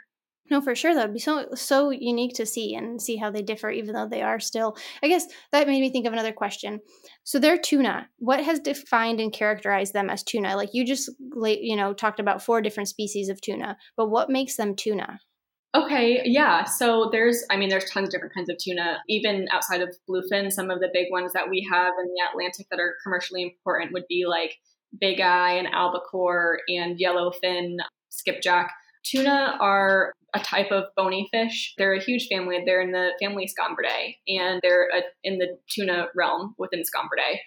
[0.49, 0.93] No, for sure.
[0.93, 4.08] That would be so so unique to see and see how they differ, even though
[4.08, 4.77] they are still.
[5.01, 6.82] I guess that made me think of another question.
[7.23, 8.10] So they're tuna.
[8.19, 10.56] What has defined and characterized them as tuna?
[10.56, 14.58] Like you just, you know, talked about four different species of tuna, but what makes
[14.58, 15.19] them tuna?
[15.75, 16.65] Okay, yeah.
[16.65, 20.51] So there's, I mean, there's tons of different kinds of tuna, even outside of bluefin.
[20.51, 23.91] Some of the big ones that we have in the Atlantic that are commercially important
[23.91, 24.56] would be like
[25.01, 27.77] big eye and albacore and yellowfin,
[28.10, 28.71] skipjack.
[29.03, 31.74] Tuna are a type of bony fish.
[31.78, 32.60] They're a huge family.
[32.65, 37.38] They're in the family Scombridae, and they're a, in the tuna realm within Scombridae.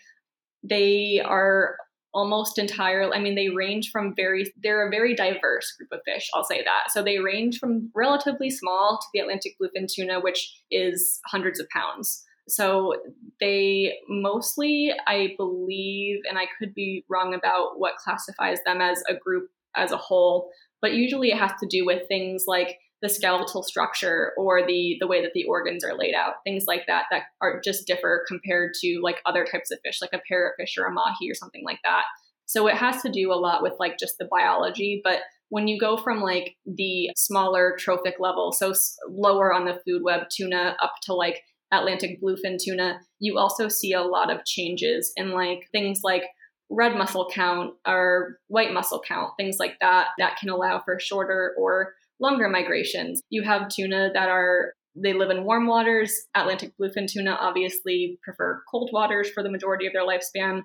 [0.62, 1.76] They are
[2.16, 6.30] almost entirely i mean they range from very they're a very diverse group of fish
[6.32, 10.62] i'll say that so they range from relatively small to the atlantic bluefin tuna which
[10.70, 12.94] is hundreds of pounds so
[13.38, 19.14] they mostly i believe and i could be wrong about what classifies them as a
[19.14, 20.48] group as a whole
[20.80, 25.06] but usually it has to do with things like the skeletal structure or the the
[25.06, 28.72] way that the organs are laid out things like that that are just differ compared
[28.74, 31.78] to like other types of fish like a parrotfish or a mahi or something like
[31.84, 32.04] that.
[32.46, 35.78] So it has to do a lot with like just the biology but when you
[35.78, 38.72] go from like the smaller trophic level so
[39.08, 43.92] lower on the food web tuna up to like atlantic bluefin tuna you also see
[43.92, 46.24] a lot of changes in like things like
[46.70, 51.54] red muscle count or white muscle count things like that that can allow for shorter
[51.58, 53.20] or longer migrations.
[53.30, 56.14] You have tuna that are they live in warm waters.
[56.34, 60.62] Atlantic bluefin tuna obviously prefer cold waters for the majority of their lifespan.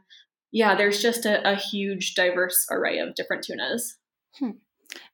[0.52, 3.98] yeah, there's just a, a huge, diverse array of different tunas.
[4.38, 4.52] Hmm.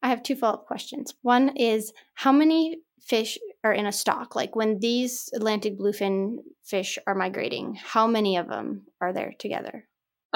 [0.02, 1.14] I have two follow up questions.
[1.22, 4.36] One is how many fish are in a stock?
[4.36, 9.88] Like when these Atlantic bluefin fish are migrating, how many of them are there together?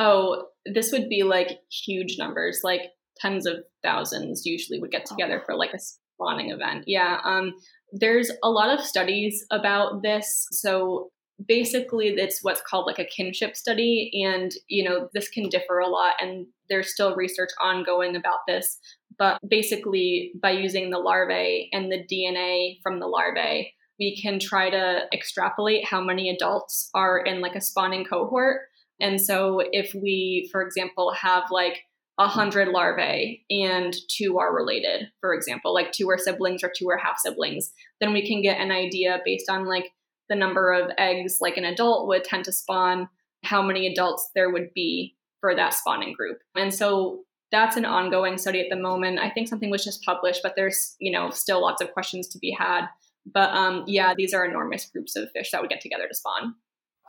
[0.02, 2.82] Oh, this would be like huge numbers, like
[3.18, 5.46] tens of thousands usually would get together oh.
[5.46, 6.86] for like a spawning event.
[6.88, 7.20] Yeah.
[7.24, 7.54] Um,
[7.92, 10.48] there's a lot of studies about this.
[10.52, 11.12] So
[11.48, 15.88] basically it's what's called like a kinship study and you know this can differ a
[15.88, 18.78] lot and there's still research ongoing about this
[19.18, 24.70] but basically by using the larvae and the dna from the larvae we can try
[24.70, 28.62] to extrapolate how many adults are in like a spawning cohort
[29.02, 31.84] and so if we for example have like
[32.18, 36.90] a hundred larvae and two are related for example like two are siblings or two
[36.90, 39.92] are half siblings then we can get an idea based on like
[40.32, 43.10] the number of eggs like an adult would tend to spawn,
[43.44, 46.38] how many adults there would be for that spawning group.
[46.56, 49.20] And so that's an ongoing study at the moment.
[49.20, 52.40] I think something was just published, but there's, you know, still lots of questions to
[52.40, 52.88] be had.
[53.26, 56.56] But um, yeah, these are enormous groups of fish that would get together to spawn.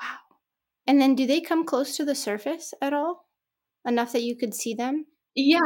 [0.03, 0.32] Wow.
[0.87, 3.27] And then do they come close to the surface at all?
[3.85, 5.07] Enough that you could see them?
[5.35, 5.61] Yeah,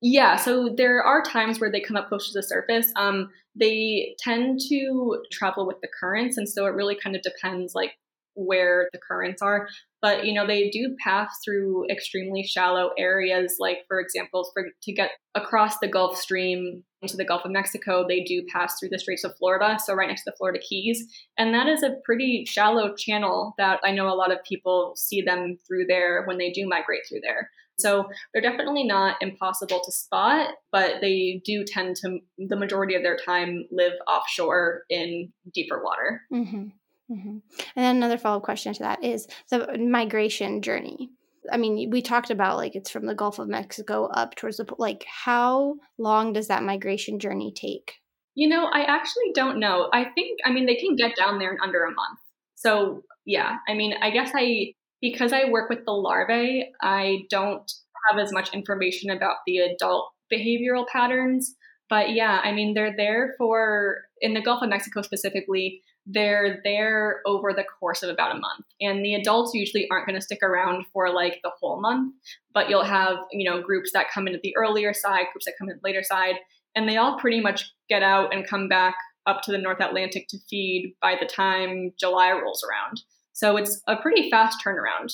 [0.00, 2.92] yeah, so there are times where they come up close to the surface.
[2.96, 7.74] Um, they tend to travel with the currents, and so it really kind of depends,
[7.74, 7.92] like
[8.34, 9.68] where the currents are.
[10.00, 13.56] But you know, they do pass through extremely shallow areas.
[13.58, 18.04] Like for example, for to get across the Gulf Stream into the Gulf of Mexico,
[18.06, 21.06] they do pass through the Straits of Florida, so right next to the Florida Keys,
[21.36, 25.22] and that is a pretty shallow channel that I know a lot of people see
[25.22, 27.50] them through there when they do migrate through there.
[27.78, 33.04] So they're definitely not impossible to spot, but they do tend to, the majority of
[33.04, 36.22] their time, live offshore in deeper water.
[36.32, 36.64] Mm-hmm.
[37.12, 37.28] Mm-hmm.
[37.28, 37.40] And
[37.76, 41.10] then another follow up question to that is the migration journey.
[41.50, 44.66] I mean, we talked about like it's from the Gulf of Mexico up towards the
[44.78, 47.94] like how long does that migration journey take?
[48.34, 49.88] You know, I actually don't know.
[49.92, 52.18] I think I mean they can get down there in under a month.
[52.54, 53.56] So, yeah.
[53.68, 57.70] I mean, I guess I because I work with the larvae, I don't
[58.10, 61.54] have as much information about the adult behavioral patterns.
[61.88, 67.20] But yeah, I mean, they're there for, in the Gulf of Mexico specifically, they're there
[67.26, 68.64] over the course of about a month.
[68.80, 72.14] And the adults usually aren't going to stick around for like the whole month,
[72.54, 75.54] but you'll have, you know, groups that come in at the earlier side, groups that
[75.58, 76.36] come in later side,
[76.74, 78.94] and they all pretty much get out and come back
[79.26, 83.02] up to the North Atlantic to feed by the time July rolls around.
[83.34, 85.12] So it's a pretty fast turnaround.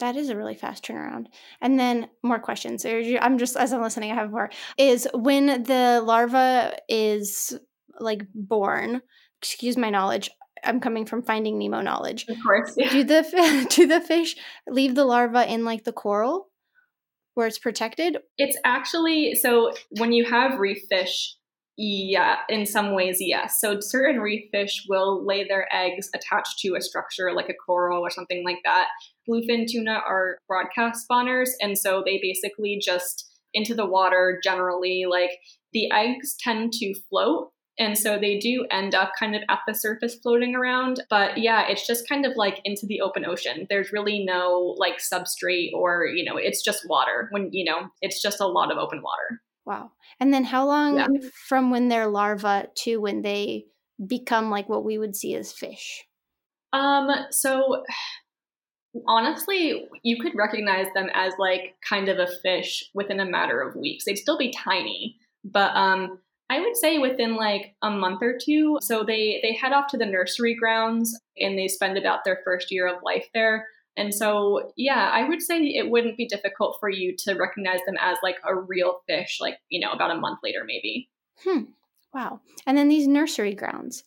[0.00, 1.26] That is a really fast turnaround.
[1.60, 2.84] And then more questions.
[2.84, 4.50] I'm just as I'm listening, I have more.
[4.76, 7.56] Is when the larva is
[8.00, 9.02] like born,
[9.42, 10.30] excuse my knowledge,
[10.64, 12.26] I'm coming from Finding Nemo knowledge.
[12.28, 12.74] Of course.
[12.76, 12.90] Yeah.
[12.92, 14.36] Do the do the fish
[14.68, 16.48] leave the larva in like the coral
[17.34, 18.18] where it's protected?
[18.38, 21.36] It's actually so when you have reef fish,
[21.76, 23.60] yeah, in some ways, yes.
[23.60, 28.02] So certain reef fish will lay their eggs attached to a structure like a coral
[28.02, 28.88] or something like that.
[29.28, 35.06] Bluefin tuna are broadcast spawners, and so they basically just into the water generally.
[35.10, 35.30] Like
[35.72, 39.74] the eggs tend to float, and so they do end up kind of at the
[39.74, 41.02] surface floating around.
[41.08, 43.66] But yeah, it's just kind of like into the open ocean.
[43.68, 48.20] There's really no like substrate or, you know, it's just water when, you know, it's
[48.20, 49.40] just a lot of open water.
[49.64, 49.92] Wow.
[50.20, 51.06] And then how long yeah.
[51.48, 53.64] from when they're larva to when they
[54.06, 56.04] become like what we would see as fish?
[56.74, 57.84] Um, so
[59.06, 63.76] honestly, you could recognize them as like kind of a fish within a matter of
[63.76, 64.04] weeks.
[64.04, 66.18] They'd still be tiny, but um
[66.52, 68.76] I would say within like a month or two.
[68.82, 72.70] So they they head off to the nursery grounds and they spend about their first
[72.70, 73.68] year of life there.
[73.96, 77.96] And so, yeah, I would say it wouldn't be difficult for you to recognize them
[77.98, 81.08] as like a real fish, like, you know, about a month later, maybe.
[81.42, 81.72] Hmm.
[82.12, 82.40] Wow.
[82.66, 84.04] And then these nursery grounds.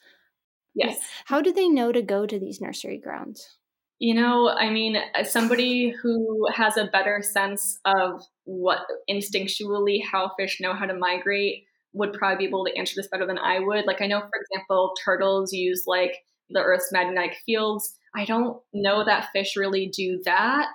[0.75, 0.99] Yes.
[1.25, 3.57] How do they know to go to these nursery grounds?
[3.97, 8.79] You know, I mean, as somebody who has a better sense of what
[9.09, 11.64] instinctually how fish know how to migrate
[11.95, 13.85] would probably be able to answer this better than I would.
[13.85, 16.17] Like, I know, for example, turtles use like
[16.49, 20.67] the Earth's magnetic fields I don't know that fish really do that.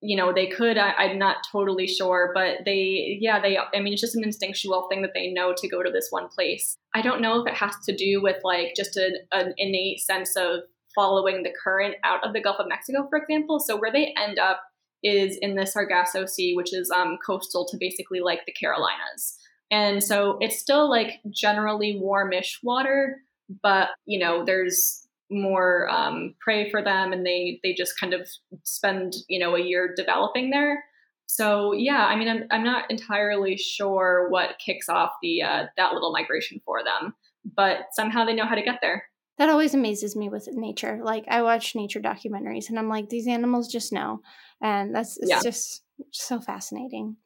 [0.00, 3.92] You know, they could, I, am not totally sure, but they, yeah, they, I mean,
[3.92, 6.76] it's just an instinctual thing that they know to go to this one place.
[6.92, 10.36] I don't know if it has to do with like just a, an innate sense
[10.36, 13.60] of following the current out of the Gulf of Mexico, for example.
[13.60, 14.60] So where they end up
[15.04, 19.38] is in the Sargasso Sea, which is um, coastal to basically like the Carolinas.
[19.72, 23.16] And so it's still like generally warmish water,
[23.62, 28.28] but you know, there's more um, prey for them and they they just kind of
[28.64, 30.84] spend you know a year developing there.
[31.26, 35.94] So yeah i mean i'm, I'm not entirely sure what kicks off the uh, that
[35.94, 37.14] little migration for them
[37.56, 39.04] but somehow they know how to get there.
[39.38, 41.00] That always amazes me with nature.
[41.02, 44.20] Like i watch nature documentaries and i'm like these animals just know.
[44.60, 45.40] And that's it's yeah.
[45.42, 47.16] just so fascinating.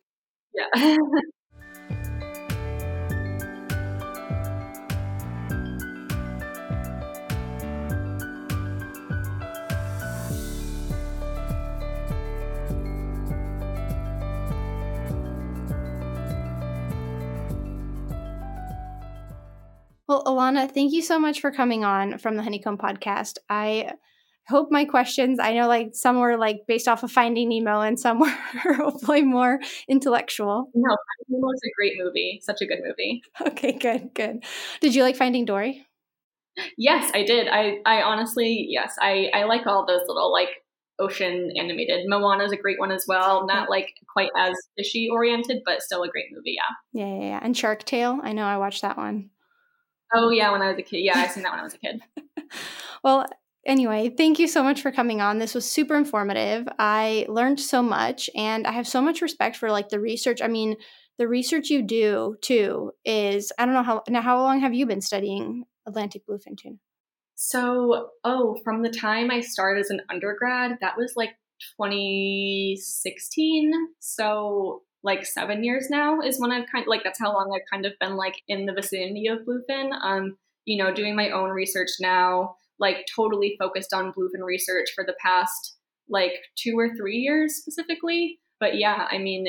[0.54, 0.96] Yeah
[20.08, 23.38] Well, Alanna, thank you so much for coming on from the Honeycomb podcast.
[23.48, 23.92] I
[24.48, 27.98] hope my questions, I know like some were like based off of Finding Nemo and
[27.98, 28.20] some
[28.64, 30.70] were hopefully more intellectual.
[30.74, 32.40] No, Finding Nemo is a great movie.
[32.42, 33.22] Such a good movie.
[33.40, 34.44] Okay, good, good.
[34.80, 35.84] Did you like Finding Dory?
[36.78, 37.48] Yes, I did.
[37.48, 40.50] I, I honestly, yes, I, I like all those little like
[40.98, 42.08] ocean animated.
[42.08, 43.44] Moana is a great one as well.
[43.48, 46.56] Not like quite as fishy oriented, but still a great movie.
[46.56, 47.02] Yeah.
[47.04, 47.40] Yeah, yeah, yeah.
[47.42, 48.20] And Shark Tale.
[48.22, 49.30] I know I watched that one.
[50.14, 50.98] Oh yeah, when I was a kid.
[50.98, 52.00] Yeah, I seen that when I was a kid.
[53.04, 53.26] well,
[53.66, 55.38] anyway, thank you so much for coming on.
[55.38, 56.68] This was super informative.
[56.78, 60.40] I learned so much and I have so much respect for like the research.
[60.40, 60.76] I mean,
[61.18, 64.86] the research you do too is I don't know how now how long have you
[64.86, 66.76] been studying Atlantic bluefin tuna?
[67.36, 71.36] So, oh, from the time I started as an undergrad, that was like
[71.78, 73.72] 2016.
[74.00, 77.70] So like seven years now is when I've kind of like that's how long I've
[77.70, 79.92] kind of been like in the vicinity of bluefin.
[80.02, 85.04] Um, you know, doing my own research now, like totally focused on bluefin research for
[85.04, 85.76] the past
[86.08, 88.40] like two or three years specifically.
[88.58, 89.46] But yeah, I mean,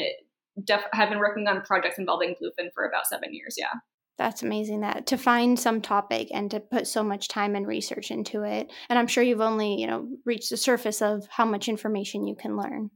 [0.64, 3.56] def- have been working on projects involving bluefin for about seven years.
[3.58, 3.74] Yeah.
[4.20, 8.12] That's amazing that to find some topic and to put so much time and research
[8.12, 8.72] into it.
[8.90, 12.36] And I'm sure you've only, you know, reached the surface of how much information you
[12.36, 12.92] can learn.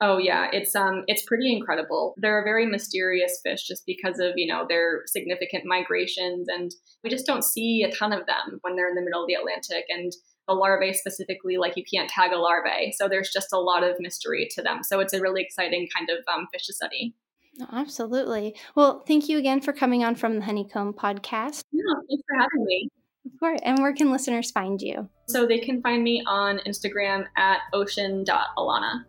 [0.00, 2.14] Oh yeah, it's um it's pretty incredible.
[2.16, 6.70] They're a very mysterious fish just because of, you know, their significant migrations and
[7.02, 9.34] we just don't see a ton of them when they're in the middle of the
[9.34, 10.12] Atlantic and
[10.46, 12.92] the larvae specifically like you can't tag a larvae.
[12.96, 14.82] So there's just a lot of mystery to them.
[14.82, 17.14] So it's a really exciting kind of um, fish to study.
[17.72, 18.54] Absolutely.
[18.74, 21.64] Well, thank you again for coming on from the Honeycomb podcast.
[21.72, 22.88] Yeah, thanks for having me.
[23.26, 23.60] Of course.
[23.62, 25.08] And where can listeners find you?
[25.26, 29.04] So they can find me on Instagram at ocean.alana.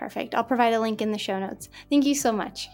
[0.00, 0.34] Perfect.
[0.34, 1.68] I'll provide a link in the show notes.
[1.90, 2.70] Thank you so much.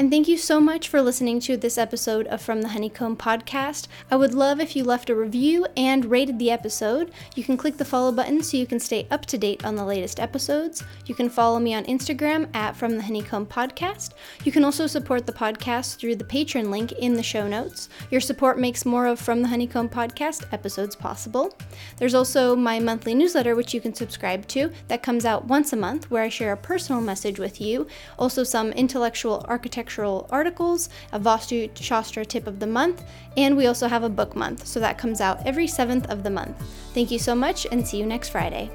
[0.00, 3.86] And thank you so much for listening to this episode of From the Honeycomb podcast.
[4.10, 7.12] I would love if you left a review and rated the episode.
[7.34, 9.84] You can click the follow button so you can stay up to date on the
[9.84, 10.82] latest episodes.
[11.04, 14.12] You can follow me on Instagram at From the Honeycomb podcast.
[14.42, 17.90] You can also support the podcast through the Patreon link in the show notes.
[18.10, 21.54] Your support makes more of From the Honeycomb podcast episodes possible.
[21.98, 25.76] There's also my monthly newsletter, which you can subscribe to, that comes out once a
[25.76, 27.86] month, where I share a personal message with you,
[28.18, 33.02] also some intellectual architecture architectural articles, a Vastu Shastra tip of the month,
[33.36, 36.30] and we also have a book month, so that comes out every 7th of the
[36.30, 36.56] month.
[36.94, 38.70] Thank you so much and see you next Friday.